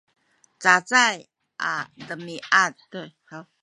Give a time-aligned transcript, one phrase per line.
[0.61, 1.17] cacay
[1.73, 1.73] a
[2.07, 2.73] demiad